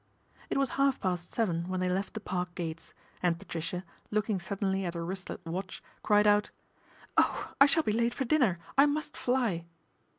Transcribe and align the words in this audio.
It 0.49 0.57
was 0.57 0.71
half 0.81 0.99
past 0.99 1.31
seven 1.31 1.67
when 1.67 1.79
they 1.79 1.87
left 1.87 2.15
the 2.15 2.19
Park 2.19 2.55
gates, 2.55 2.95
and 3.21 3.37
Patricia, 3.37 3.83
looking 4.09 4.39
suddenly 4.39 4.83
at 4.83 4.95
her 4.95 5.05
wristlet 5.05 5.45
watch, 5.45 5.83
cried 6.01 6.25
out," 6.25 6.49
Oh! 7.19 7.53
I 7.61 7.67
shall 7.67 7.83
be 7.83 7.91
late 7.91 8.15
for 8.15 8.25
dinner, 8.25 8.57
I 8.79 8.87
must 8.87 9.15
fly 9.15 9.65